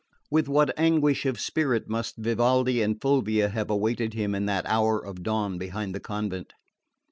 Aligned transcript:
With 0.31 0.47
what 0.47 0.73
anguish 0.79 1.27
of 1.27 1.39
spirit 1.39 1.87
must 1.87 2.17
Vivaldi 2.17 2.81
and 2.81 2.99
Fulvia 2.99 3.49
have 3.49 3.69
awaited 3.69 4.15
him 4.15 4.33
in 4.33 4.47
that 4.47 4.65
hour 4.65 4.97
of 4.99 5.21
dawn 5.21 5.59
behind 5.59 5.93
the 5.93 5.99
convent! 5.99 6.53